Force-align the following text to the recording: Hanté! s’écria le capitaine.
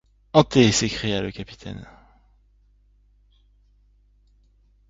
Hanté! 0.33 0.71
s’écria 0.71 1.21
le 1.21 1.29
capitaine. 1.31 1.87